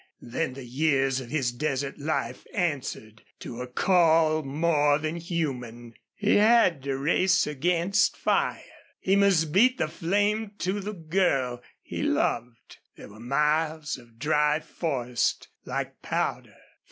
Then 0.23 0.53
the 0.55 0.65
years 0.65 1.19
of 1.19 1.29
his 1.29 1.51
desert 1.51 1.99
life 1.99 2.43
answered 2.55 3.21
to 3.41 3.61
a 3.61 3.67
call 3.67 4.41
more 4.41 4.97
than 4.97 5.17
human. 5.17 5.93
He 6.15 6.37
had 6.37 6.81
to 6.85 6.97
race 6.97 7.45
against 7.45 8.17
fire. 8.17 8.63
He 8.99 9.15
must 9.15 9.51
beat 9.51 9.77
the 9.77 9.87
flame 9.87 10.53
to 10.57 10.79
the 10.79 10.93
girl 10.93 11.61
he 11.83 12.01
loved. 12.01 12.79
There 12.97 13.09
were 13.09 13.19
miles 13.19 13.95
of 13.99 14.17
dry 14.17 14.59
forest, 14.61 15.49
like 15.67 16.01
powder. 16.01 16.55